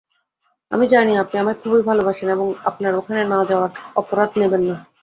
[0.71, 4.75] আমি জানি আপনি আমায় খুবই ভালবাসেন এবং আপনার ওখানে না যাওয়ার অপরাধ নেবেন না।